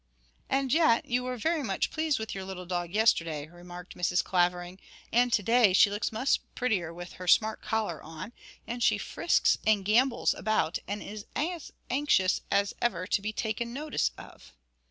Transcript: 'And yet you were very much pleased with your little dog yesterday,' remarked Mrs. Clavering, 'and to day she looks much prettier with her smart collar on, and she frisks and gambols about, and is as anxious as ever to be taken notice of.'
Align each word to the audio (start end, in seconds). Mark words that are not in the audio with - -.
'And 0.49 0.73
yet 0.73 1.05
you 1.05 1.23
were 1.23 1.37
very 1.37 1.61
much 1.61 1.91
pleased 1.91 2.17
with 2.17 2.33
your 2.33 2.43
little 2.43 2.65
dog 2.65 2.89
yesterday,' 2.89 3.45
remarked 3.47 3.95
Mrs. 3.95 4.23
Clavering, 4.23 4.79
'and 5.13 5.31
to 5.31 5.43
day 5.43 5.73
she 5.73 5.91
looks 5.91 6.11
much 6.11 6.39
prettier 6.55 6.91
with 6.91 7.13
her 7.13 7.27
smart 7.27 7.61
collar 7.61 8.01
on, 8.01 8.33
and 8.65 8.81
she 8.81 8.97
frisks 8.97 9.59
and 9.63 9.85
gambols 9.85 10.33
about, 10.33 10.79
and 10.87 11.03
is 11.03 11.27
as 11.35 11.71
anxious 11.91 12.41
as 12.49 12.73
ever 12.81 13.05
to 13.05 13.21
be 13.21 13.31
taken 13.31 13.73
notice 13.73 14.09
of.' 14.17 14.55